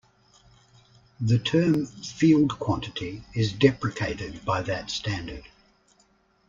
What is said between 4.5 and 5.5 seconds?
that standard.